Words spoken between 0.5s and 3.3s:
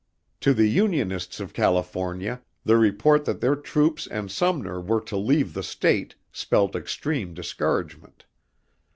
the Unionists of California, the report